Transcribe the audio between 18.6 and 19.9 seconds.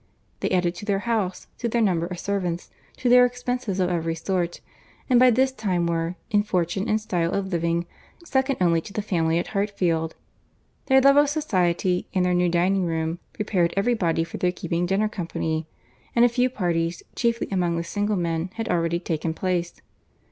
already taken place.